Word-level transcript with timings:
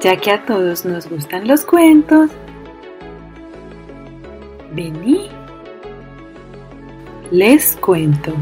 Ya 0.00 0.16
que 0.16 0.30
a 0.30 0.44
todos 0.44 0.84
nos 0.84 1.08
gustan 1.08 1.48
los 1.48 1.64
cuentos, 1.64 2.30
vení, 4.72 5.28
les 7.30 7.76
cuento. 7.76 8.32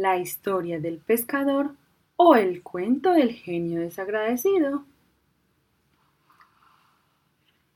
La 0.00 0.16
historia 0.16 0.80
del 0.80 0.96
pescador 0.96 1.74
o 2.16 2.34
el 2.34 2.62
cuento 2.62 3.12
del 3.12 3.34
genio 3.34 3.80
desagradecido. 3.80 4.86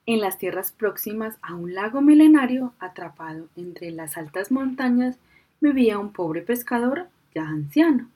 En 0.07 0.21
las 0.21 0.39
tierras 0.39 0.73
próximas 0.73 1.37
a 1.43 1.55
un 1.55 1.75
lago 1.75 2.01
milenario, 2.01 2.73
atrapado 2.79 3.49
entre 3.57 3.91
las 3.91 4.17
altas 4.17 4.51
montañas, 4.51 5.19
vivía 5.61 5.99
un 5.99 6.15
pobre 6.15 6.41
pescador 6.41 7.09
ya 7.35 7.43
anciano, 7.43 8.09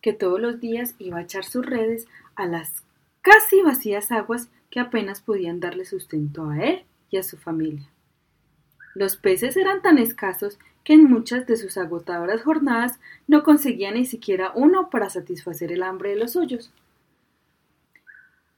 que 0.00 0.14
todos 0.14 0.40
los 0.40 0.58
días 0.58 0.94
iba 0.98 1.18
a 1.18 1.22
echar 1.22 1.44
sus 1.44 1.66
redes 1.66 2.06
a 2.36 2.46
las 2.46 2.82
casi 3.20 3.60
vacías 3.60 4.10
aguas 4.12 4.48
que 4.70 4.80
apenas 4.80 5.20
podían 5.20 5.60
darle 5.60 5.84
sustento 5.84 6.48
a 6.48 6.58
él 6.58 6.84
y 7.10 7.18
a 7.18 7.22
su 7.22 7.36
familia. 7.36 7.86
Los 8.94 9.16
peces 9.16 9.58
eran 9.58 9.82
tan 9.82 9.98
escasos 9.98 10.58
que 10.84 10.94
en 10.94 11.04
muchas 11.04 11.46
de 11.46 11.56
sus 11.56 11.76
agotadoras 11.76 12.42
jornadas 12.42 12.98
no 13.26 13.42
conseguía 13.42 13.90
ni 13.92 14.04
siquiera 14.04 14.52
uno 14.54 14.90
para 14.90 15.10
satisfacer 15.10 15.72
el 15.72 15.82
hambre 15.82 16.10
de 16.10 16.16
los 16.16 16.32
suyos. 16.32 16.72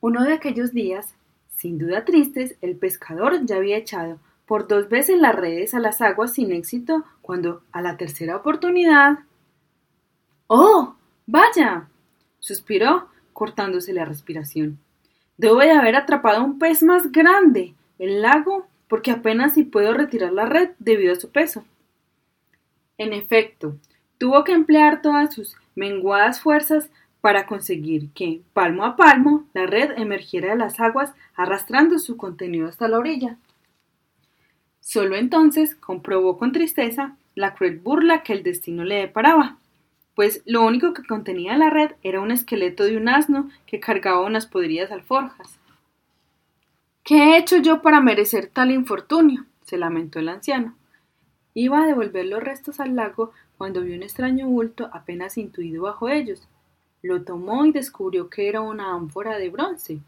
Uno 0.00 0.24
de 0.24 0.34
aquellos 0.34 0.72
días, 0.72 1.14
sin 1.56 1.78
duda 1.78 2.04
tristes, 2.04 2.56
el 2.60 2.76
pescador 2.76 3.44
ya 3.44 3.56
había 3.56 3.76
echado 3.76 4.18
por 4.46 4.68
dos 4.68 4.88
veces 4.88 5.18
las 5.18 5.34
redes 5.34 5.74
a 5.74 5.80
las 5.80 6.00
aguas 6.02 6.34
sin 6.34 6.52
éxito, 6.52 7.04
cuando 7.22 7.62
a 7.72 7.80
la 7.80 7.96
tercera 7.96 8.36
oportunidad. 8.36 9.20
¡Oh! 10.46 10.96
¡Vaya! 11.26 11.88
suspiró, 12.38 13.08
cortándose 13.32 13.94
la 13.94 14.04
respiración. 14.04 14.78
Debo 15.38 15.60
de 15.60 15.70
haber 15.70 15.96
atrapado 15.96 16.44
un 16.44 16.58
pez 16.58 16.82
más 16.82 17.10
grande. 17.10 17.74
El 17.98 18.20
lago 18.20 18.66
porque 18.88 19.10
apenas 19.10 19.54
si 19.54 19.64
puedo 19.64 19.94
retirar 19.94 20.32
la 20.32 20.46
red 20.46 20.70
debido 20.78 21.14
a 21.14 21.20
su 21.20 21.30
peso. 21.30 21.64
En 22.98 23.12
efecto, 23.12 23.76
tuvo 24.18 24.44
que 24.44 24.52
emplear 24.52 25.02
todas 25.02 25.34
sus 25.34 25.56
menguadas 25.74 26.40
fuerzas 26.40 26.90
para 27.20 27.46
conseguir 27.46 28.10
que, 28.10 28.42
palmo 28.52 28.84
a 28.84 28.96
palmo, 28.96 29.46
la 29.54 29.66
red 29.66 29.98
emergiera 29.98 30.50
de 30.50 30.56
las 30.56 30.78
aguas 30.78 31.14
arrastrando 31.34 31.98
su 31.98 32.16
contenido 32.16 32.68
hasta 32.68 32.86
la 32.86 32.98
orilla. 32.98 33.38
Solo 34.80 35.16
entonces 35.16 35.74
comprobó 35.74 36.36
con 36.36 36.52
tristeza 36.52 37.16
la 37.34 37.54
cruel 37.54 37.78
burla 37.78 38.22
que 38.22 38.34
el 38.34 38.42
destino 38.42 38.84
le 38.84 38.96
deparaba, 38.96 39.56
pues 40.14 40.42
lo 40.46 40.62
único 40.64 40.92
que 40.92 41.04
contenía 41.04 41.56
la 41.56 41.70
red 41.70 41.92
era 42.02 42.20
un 42.20 42.30
esqueleto 42.30 42.84
de 42.84 42.96
un 42.96 43.08
asno 43.08 43.50
que 43.66 43.80
cargaba 43.80 44.20
unas 44.20 44.46
podridas 44.46 44.92
alforjas. 44.92 45.58
¿Qué 47.02 47.16
he 47.16 47.38
hecho 47.38 47.56
yo 47.56 47.82
para 47.82 48.00
merecer 48.00 48.46
tal 48.46 48.70
infortunio? 48.70 49.46
se 49.64 49.78
lamentó 49.78 50.18
el 50.18 50.28
anciano. 50.28 50.76
Iba 51.54 51.82
a 51.82 51.86
devolver 51.86 52.26
los 52.26 52.42
restos 52.42 52.80
al 52.80 52.96
lago 52.96 53.32
cuando 53.56 53.80
vio 53.80 53.96
un 53.96 54.02
extraño 54.02 54.48
bulto 54.48 54.90
apenas 54.92 55.38
intuido 55.38 55.84
bajo 55.84 56.08
ellos. 56.08 56.48
Lo 57.00 57.22
tomó 57.22 57.64
y 57.64 57.72
descubrió 57.72 58.28
que 58.28 58.48
era 58.48 58.60
una 58.60 58.92
ánfora 58.92 59.38
de 59.38 59.50
bronce. 59.50 60.00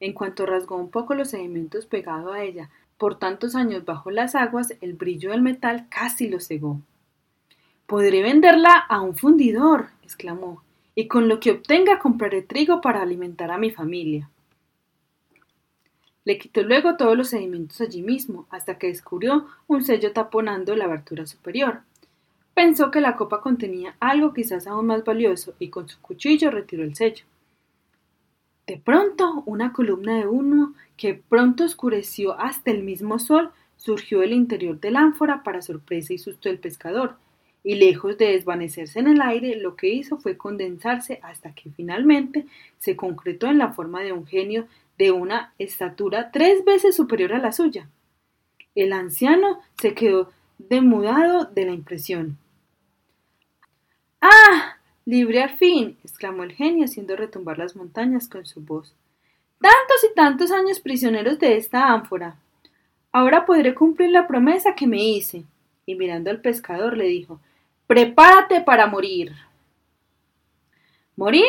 En 0.00 0.12
cuanto 0.12 0.46
rasgó 0.46 0.76
un 0.76 0.90
poco 0.90 1.14
los 1.14 1.30
sedimentos 1.30 1.86
pegados 1.86 2.32
a 2.32 2.42
ella 2.42 2.70
por 2.98 3.18
tantos 3.18 3.54
años 3.54 3.84
bajo 3.84 4.10
las 4.10 4.34
aguas, 4.34 4.74
el 4.80 4.94
brillo 4.94 5.30
del 5.30 5.42
metal 5.42 5.86
casi 5.88 6.28
lo 6.28 6.40
cegó. 6.40 6.80
Podré 7.86 8.22
venderla 8.22 8.74
a 8.74 9.00
un 9.00 9.16
fundidor, 9.16 9.90
exclamó, 10.02 10.62
y 10.94 11.06
con 11.06 11.28
lo 11.28 11.38
que 11.38 11.52
obtenga 11.52 12.00
compraré 12.00 12.42
trigo 12.42 12.80
para 12.80 13.00
alimentar 13.00 13.52
a 13.52 13.58
mi 13.58 13.70
familia. 13.70 14.28
Le 16.28 16.36
quitó 16.36 16.62
luego 16.62 16.98
todos 16.98 17.16
los 17.16 17.30
sedimentos 17.30 17.80
allí 17.80 18.02
mismo, 18.02 18.46
hasta 18.50 18.76
que 18.76 18.88
descubrió 18.88 19.46
un 19.66 19.82
sello 19.82 20.12
taponando 20.12 20.76
la 20.76 20.84
abertura 20.84 21.24
superior. 21.24 21.80
Pensó 22.52 22.90
que 22.90 23.00
la 23.00 23.16
copa 23.16 23.40
contenía 23.40 23.96
algo 23.98 24.34
quizás 24.34 24.66
aún 24.66 24.88
más 24.88 25.02
valioso 25.04 25.54
y 25.58 25.70
con 25.70 25.88
su 25.88 25.98
cuchillo 26.02 26.50
retiró 26.50 26.84
el 26.84 26.94
sello. 26.94 27.24
De 28.66 28.76
pronto, 28.76 29.42
una 29.46 29.72
columna 29.72 30.16
de 30.18 30.26
humo 30.26 30.74
que 30.98 31.14
pronto 31.14 31.64
oscureció 31.64 32.38
hasta 32.38 32.72
el 32.72 32.82
mismo 32.82 33.18
sol 33.18 33.50
surgió 33.78 34.20
del 34.20 34.34
interior 34.34 34.78
del 34.78 34.96
ánfora 34.96 35.42
para 35.42 35.62
sorpresa 35.62 36.12
y 36.12 36.18
susto 36.18 36.50
del 36.50 36.58
pescador, 36.58 37.16
y 37.64 37.76
lejos 37.76 38.18
de 38.18 38.32
desvanecerse 38.32 38.98
en 38.98 39.08
el 39.08 39.22
aire, 39.22 39.56
lo 39.56 39.76
que 39.76 39.88
hizo 39.88 40.18
fue 40.18 40.36
condensarse 40.36 41.20
hasta 41.22 41.54
que 41.54 41.70
finalmente 41.70 42.44
se 42.78 42.96
concretó 42.96 43.46
en 43.46 43.56
la 43.56 43.72
forma 43.72 44.02
de 44.02 44.12
un 44.12 44.26
genio 44.26 44.68
de 44.98 45.12
una 45.12 45.54
estatura 45.58 46.30
tres 46.32 46.64
veces 46.64 46.96
superior 46.96 47.32
a 47.32 47.38
la 47.38 47.52
suya. 47.52 47.88
El 48.74 48.92
anciano 48.92 49.60
se 49.80 49.94
quedó 49.94 50.30
demudado 50.58 51.44
de 51.44 51.64
la 51.64 51.72
impresión. 51.72 52.36
¡Ah! 54.20 54.76
Libre 55.04 55.42
al 55.42 55.56
fin. 55.56 55.96
exclamó 56.04 56.42
el 56.42 56.52
genio 56.52 56.84
haciendo 56.84 57.16
retumbar 57.16 57.58
las 57.58 57.76
montañas 57.76 58.28
con 58.28 58.44
su 58.44 58.60
voz. 58.60 58.92
Tantos 59.60 60.04
y 60.10 60.14
tantos 60.14 60.50
años 60.50 60.80
prisioneros 60.80 61.38
de 61.38 61.56
esta 61.56 61.92
ánfora. 61.92 62.36
Ahora 63.10 63.46
podré 63.46 63.74
cumplir 63.74 64.10
la 64.10 64.26
promesa 64.26 64.74
que 64.74 64.86
me 64.86 65.02
hice. 65.02 65.44
Y 65.86 65.94
mirando 65.94 66.30
al 66.30 66.40
pescador 66.40 66.96
le 66.96 67.06
dijo 67.06 67.40
Prepárate 67.86 68.60
para 68.60 68.86
morir. 68.86 69.32
¿Morir? 71.16 71.48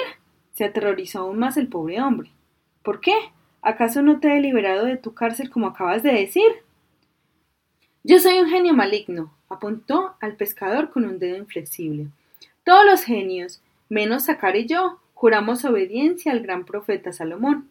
se 0.54 0.66
aterrorizó 0.66 1.20
aún 1.20 1.40
más 1.40 1.58
el 1.58 1.68
pobre 1.68 2.02
hombre. 2.02 2.32
¿Por 2.82 3.02
qué? 3.02 3.14
¿Acaso 3.62 4.02
no 4.02 4.20
te 4.20 4.36
he 4.36 4.42
liberado 4.42 4.86
de 4.86 4.98
tu 4.98 5.14
cárcel 5.14 5.50
como 5.50 5.68
acabas 5.68 6.04
de 6.04 6.14
decir? 6.14 6.50
Yo 8.04 8.20
soy 8.20 8.40
un 8.40 8.50
genio 8.50 8.74
maligno, 8.74 9.34
apuntó 9.50 10.16
al 10.22 10.36
pescador 10.36 10.90
con 10.90 11.06
un 11.06 11.20
dedo 11.20 11.38
inflexible. 11.38 12.08
Todos 12.64 12.86
los 12.86 13.04
genios, 13.04 13.62
menos 13.90 14.26
Sacar 14.26 14.56
y 14.56 14.66
yo, 14.66 15.00
juramos 15.14 15.66
obediencia 15.66 16.32
al 16.32 16.40
gran 16.40 16.64
profeta 16.64 17.12
Salomón. 17.12 17.70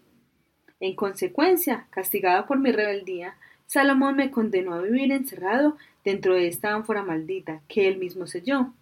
En 0.80 0.94
consecuencia, 0.94 1.86
castigado 1.90 2.46
por 2.46 2.58
mi 2.58 2.72
rebeldía, 2.72 3.36
Salomón 3.66 4.16
me 4.16 4.30
condenó 4.30 4.74
a 4.74 4.82
vivir 4.82 5.12
encerrado 5.12 5.76
dentro 6.04 6.34
de 6.34 6.48
esta 6.48 6.74
ánfora 6.74 7.02
maldita 7.02 7.60
que 7.68 7.88
él 7.88 7.96
mismo 7.98 8.26
selló. 8.26 8.72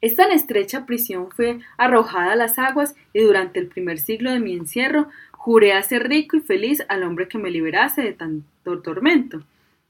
Esta 0.00 0.28
estrecha 0.28 0.86
prisión 0.86 1.30
fue 1.30 1.58
arrojada 1.76 2.32
a 2.32 2.36
las 2.36 2.58
aguas 2.58 2.94
y 3.12 3.20
durante 3.20 3.58
el 3.58 3.66
primer 3.66 3.98
siglo 3.98 4.30
de 4.30 4.38
mi 4.38 4.54
encierro 4.54 5.08
Juré 5.48 5.72
hacer 5.72 6.10
rico 6.10 6.36
y 6.36 6.40
feliz 6.40 6.84
al 6.90 7.02
hombre 7.04 7.26
que 7.26 7.38
me 7.38 7.50
liberase 7.50 8.02
de 8.02 8.12
tanto 8.12 8.82
tormento. 8.82 9.44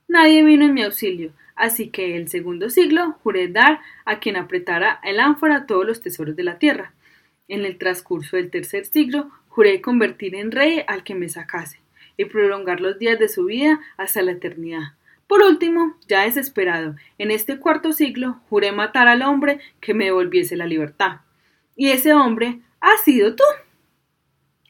Nadie 0.07 0.45
vino 0.45 0.65
en 0.65 0.73
mi 0.73 0.85
auxilio, 0.85 1.33
así 1.57 1.89
que 1.89 2.17
el 2.17 2.29
segundo 2.29 2.71
siglo 2.71 3.19
juré 3.25 3.49
dar 3.49 3.81
a 4.05 4.21
quien 4.21 4.37
apretara 4.37 5.01
el 5.03 5.19
ánfora 5.19 5.67
todos 5.67 5.85
los 5.85 6.01
tesoros 6.01 6.37
de 6.37 6.45
la 6.45 6.61
tierra. 6.61 6.93
En 7.49 7.65
el 7.65 7.77
transcurso 7.77 8.37
del 8.37 8.53
tercer 8.53 8.87
siglo 8.87 9.33
juré 9.49 9.81
convertir 9.81 10.37
en 10.37 10.53
rey 10.53 10.85
al 10.87 11.03
que 11.03 11.17
me 11.17 11.29
sacase, 11.29 11.81
y 12.17 12.27
prolongar 12.27 12.81
los 12.81 13.01
días 13.01 13.19
de 13.19 13.29
su 13.29 13.47
vida 13.47 13.81
hasta 13.97 14.23
la 14.23 14.31
eternidad. 14.31 14.93
Por 15.27 15.43
último, 15.43 15.97
ya 16.07 16.23
desesperado, 16.23 16.95
en 17.19 17.33
este 17.33 17.59
cuarto 17.59 17.91
siglo 17.93 18.39
juré 18.49 18.71
matar 18.71 19.09
al 19.09 19.23
hombre 19.23 19.59
que 19.81 19.93
me 19.93 20.05
devolviese 20.05 20.55
la 20.55 20.67
libertad. 20.67 21.23
Y 21.75 21.89
ese 21.89 22.15
hombre 22.15 22.61
ha 22.81 22.97
sido 22.99 23.35
tú. 23.35 23.43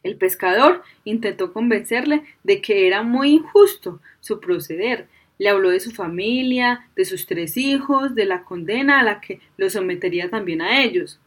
El 0.03 0.17
pescador 0.17 0.83
intentó 1.05 1.53
convencerle 1.53 2.23
de 2.45 2.61
que 2.61 2.87
era 2.87 3.03
muy 3.03 3.31
injusto 3.31 4.01
su 4.21 4.41
proceder. 4.41 5.09
Le 5.39 5.49
habló 5.49 5.71
de 5.71 5.81
su 5.81 5.93
familia, 5.93 6.89
de 6.97 7.05
sus 7.05 7.27
tres 7.27 7.57
hijos, 7.57 8.15
de 8.15 8.25
la 8.25 8.45
condena 8.45 9.01
a 9.01 9.05
la 9.05 9.21
que 9.21 9.41
lo 9.57 9.69
sometería 9.71 10.31
también 10.31 10.63
a 10.63 10.83
ellos. 10.83 11.21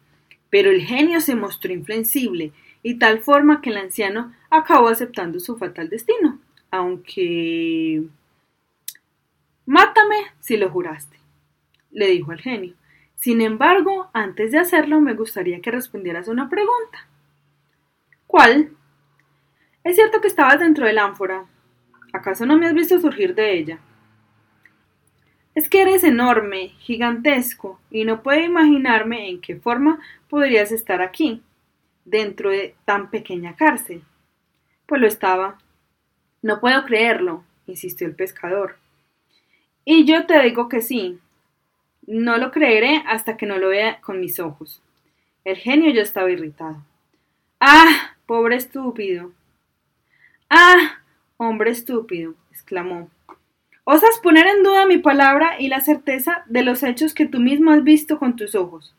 Pero 0.49 0.69
el 0.69 0.81
genio 0.81 1.21
se 1.21 1.35
mostró 1.35 1.71
inflexible, 1.71 2.51
y 2.83 2.95
tal 2.95 3.19
forma 3.19 3.61
que 3.61 3.69
el 3.69 3.77
anciano 3.77 4.33
acabó 4.49 4.87
aceptando 4.87 5.39
su 5.39 5.57
fatal 5.57 5.89
destino, 5.89 6.39
aunque. 6.71 8.03
Mátame 9.65 10.17
si 10.39 10.57
lo 10.57 10.69
juraste, 10.69 11.17
le 11.91 12.07
dijo 12.07 12.31
el 12.33 12.41
genio. 12.41 12.73
Sin 13.15 13.39
embargo, 13.41 14.09
antes 14.13 14.51
de 14.51 14.57
hacerlo, 14.57 14.99
me 14.99 15.13
gustaría 15.13 15.61
que 15.61 15.71
respondieras 15.71 16.27
una 16.27 16.49
pregunta. 16.49 17.07
¿Cuál? 18.31 18.71
Es 19.83 19.95
cierto 19.97 20.21
que 20.21 20.29
estabas 20.29 20.57
dentro 20.57 20.85
del 20.85 20.99
ánfora. 20.99 21.47
¿Acaso 22.13 22.45
no 22.45 22.57
me 22.57 22.65
has 22.65 22.73
visto 22.73 22.97
surgir 22.97 23.35
de 23.35 23.57
ella? 23.57 23.79
Es 25.53 25.67
que 25.67 25.81
eres 25.81 26.05
enorme, 26.05 26.69
gigantesco, 26.79 27.81
y 27.89 28.05
no 28.05 28.23
puedo 28.23 28.39
imaginarme 28.39 29.27
en 29.27 29.41
qué 29.41 29.57
forma 29.57 29.99
podrías 30.29 30.71
estar 30.71 31.01
aquí, 31.01 31.43
dentro 32.05 32.51
de 32.51 32.73
tan 32.85 33.09
pequeña 33.11 33.57
cárcel. 33.57 34.01
Pues 34.85 35.01
lo 35.01 35.07
estaba. 35.07 35.57
No 36.41 36.61
puedo 36.61 36.85
creerlo, 36.85 37.43
insistió 37.67 38.07
el 38.07 38.15
pescador. 38.15 38.77
Y 39.83 40.05
yo 40.05 40.25
te 40.25 40.41
digo 40.41 40.69
que 40.69 40.79
sí. 40.79 41.19
No 42.07 42.37
lo 42.37 42.51
creeré 42.51 43.03
hasta 43.07 43.35
que 43.35 43.45
no 43.45 43.57
lo 43.57 43.67
vea 43.67 43.99
con 43.99 44.21
mis 44.21 44.39
ojos. 44.39 44.81
El 45.43 45.57
genio 45.57 45.91
ya 45.91 46.01
estaba 46.01 46.31
irritado. 46.31 46.81
¡Ah! 47.59 48.11
Pobre 48.31 48.55
estúpido. 48.55 49.33
¡Ah! 50.49 51.01
Hombre 51.35 51.71
estúpido, 51.71 52.33
exclamó. 52.49 53.09
Osas 53.83 54.21
poner 54.23 54.47
en 54.47 54.63
duda 54.63 54.85
mi 54.85 54.99
palabra 54.99 55.59
y 55.59 55.67
la 55.67 55.81
certeza 55.81 56.45
de 56.45 56.63
los 56.63 56.81
hechos 56.81 57.13
que 57.13 57.25
tú 57.25 57.41
mismo 57.41 57.71
has 57.71 57.83
visto 57.83 58.19
con 58.19 58.37
tus 58.37 58.55
ojos. 58.55 58.95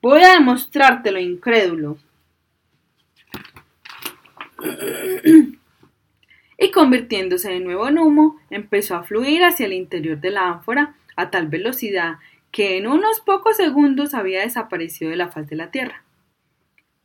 Voy 0.00 0.22
a 0.22 0.34
demostrártelo, 0.34 1.18
incrédulo. 1.18 1.98
y 6.56 6.70
convirtiéndose 6.70 7.50
de 7.50 7.58
nuevo 7.58 7.88
en 7.88 7.98
humo, 7.98 8.38
empezó 8.50 8.94
a 8.94 9.02
fluir 9.02 9.42
hacia 9.42 9.66
el 9.66 9.72
interior 9.72 10.20
de 10.20 10.30
la 10.30 10.46
ánfora 10.46 10.94
a 11.16 11.30
tal 11.32 11.48
velocidad 11.48 12.18
que 12.52 12.76
en 12.76 12.86
unos 12.86 13.18
pocos 13.18 13.56
segundos 13.56 14.14
había 14.14 14.42
desaparecido 14.42 15.10
de 15.10 15.16
la 15.16 15.32
faz 15.32 15.48
de 15.48 15.56
la 15.56 15.72
tierra. 15.72 16.04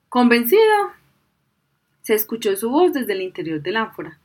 Convencido, 0.09 1.00
se 2.01 2.13
escuchó 2.13 2.55
su 2.55 2.69
voz 2.69 2.93
desde 2.93 3.13
el 3.13 3.21
interior 3.21 3.61
del 3.61 3.77
ánfora. 3.77 4.19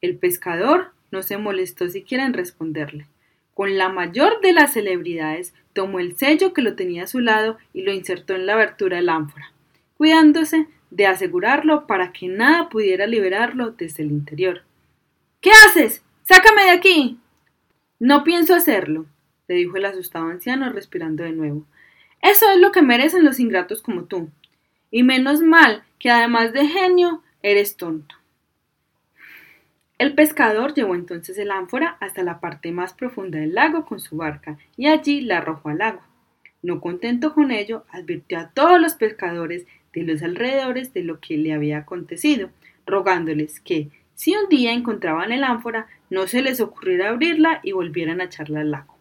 El 0.00 0.16
pescador 0.16 0.92
no 1.10 1.22
se 1.22 1.38
molestó 1.38 1.88
siquiera 1.88 2.26
en 2.26 2.34
responderle. 2.34 3.06
Con 3.54 3.78
la 3.78 3.88
mayor 3.88 4.40
de 4.40 4.52
las 4.52 4.72
celebridades, 4.72 5.54
tomó 5.72 6.00
el 6.00 6.16
sello 6.16 6.52
que 6.52 6.62
lo 6.62 6.74
tenía 6.74 7.04
a 7.04 7.06
su 7.06 7.20
lado 7.20 7.58
y 7.72 7.82
lo 7.82 7.92
insertó 7.92 8.34
en 8.34 8.46
la 8.46 8.54
abertura 8.54 8.96
del 8.96 9.08
ánfora, 9.08 9.52
cuidándose 9.96 10.66
de 10.90 11.06
asegurarlo 11.06 11.86
para 11.86 12.12
que 12.12 12.28
nada 12.28 12.68
pudiera 12.68 13.06
liberarlo 13.06 13.70
desde 13.70 14.02
el 14.02 14.10
interior. 14.10 14.62
¿Qué 15.40 15.50
haces? 15.66 16.02
Sácame 16.22 16.64
de 16.64 16.70
aquí. 16.70 17.18
No 17.98 18.24
pienso 18.24 18.54
hacerlo, 18.54 19.06
le 19.46 19.54
dijo 19.54 19.76
el 19.76 19.84
asustado 19.84 20.26
anciano 20.26 20.70
respirando 20.72 21.22
de 21.22 21.32
nuevo. 21.32 21.64
Eso 22.22 22.50
es 22.50 22.58
lo 22.58 22.72
que 22.72 22.82
merecen 22.82 23.24
los 23.24 23.38
ingratos 23.38 23.82
como 23.82 24.04
tú. 24.04 24.30
Y 24.94 25.02
menos 25.02 25.40
mal 25.42 25.82
que 25.98 26.08
además 26.08 26.52
de 26.52 26.68
genio, 26.68 27.20
eres 27.42 27.76
tonto. 27.76 28.14
El 29.98 30.14
pescador 30.14 30.72
llevó 30.72 30.94
entonces 30.94 31.36
el 31.36 31.50
ánfora 31.50 31.96
hasta 31.98 32.22
la 32.22 32.38
parte 32.38 32.70
más 32.70 32.94
profunda 32.94 33.40
del 33.40 33.56
lago 33.56 33.86
con 33.86 33.98
su 33.98 34.16
barca 34.16 34.56
y 34.76 34.86
allí 34.86 35.20
la 35.20 35.38
arrojó 35.38 35.70
al 35.70 35.82
agua. 35.82 36.06
No 36.62 36.80
contento 36.80 37.34
con 37.34 37.50
ello, 37.50 37.84
advirtió 37.90 38.38
a 38.38 38.50
todos 38.50 38.80
los 38.80 38.94
pescadores 38.94 39.66
de 39.92 40.04
los 40.04 40.22
alrededores 40.22 40.94
de 40.94 41.02
lo 41.02 41.18
que 41.18 41.38
le 41.38 41.52
había 41.52 41.78
acontecido, 41.78 42.50
rogándoles 42.86 43.58
que, 43.58 43.90
si 44.14 44.36
un 44.36 44.48
día 44.48 44.72
encontraban 44.72 45.32
el 45.32 45.42
ánfora, 45.42 45.88
no 46.08 46.28
se 46.28 46.40
les 46.40 46.60
ocurriera 46.60 47.08
abrirla 47.08 47.58
y 47.64 47.72
volvieran 47.72 48.20
a 48.20 48.26
echarla 48.26 48.60
al 48.60 48.70
lago. 48.70 48.96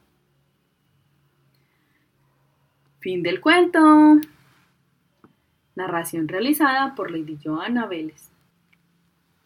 Fin 3.00 3.22
del 3.22 3.40
cuento. 3.40 4.20
Narración 5.76 6.28
realizada 6.28 6.96
por 6.96 7.12
Lady 7.12 7.38
Joanna 7.44 7.88
Vélez. 7.88 8.33